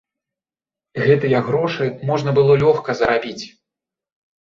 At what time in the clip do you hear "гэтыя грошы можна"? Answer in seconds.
1.05-2.37